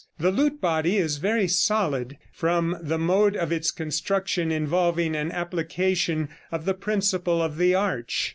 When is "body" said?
0.59-0.97